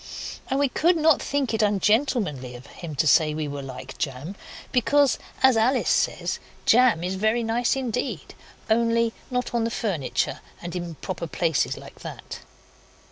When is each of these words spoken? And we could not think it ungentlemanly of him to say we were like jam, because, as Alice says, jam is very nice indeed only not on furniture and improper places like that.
And 0.49 0.59
we 0.59 0.67
could 0.67 0.97
not 0.97 1.21
think 1.21 1.53
it 1.53 1.61
ungentlemanly 1.61 2.55
of 2.55 2.65
him 2.65 2.95
to 2.95 3.05
say 3.05 3.35
we 3.35 3.47
were 3.47 3.61
like 3.61 3.99
jam, 3.99 4.35
because, 4.71 5.19
as 5.43 5.55
Alice 5.55 5.91
says, 5.91 6.39
jam 6.65 7.03
is 7.03 7.13
very 7.13 7.43
nice 7.43 7.75
indeed 7.75 8.33
only 8.67 9.13
not 9.29 9.53
on 9.53 9.69
furniture 9.69 10.39
and 10.59 10.75
improper 10.75 11.27
places 11.27 11.77
like 11.77 11.99
that. 11.99 12.39